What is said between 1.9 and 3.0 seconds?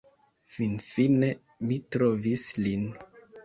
trovis lin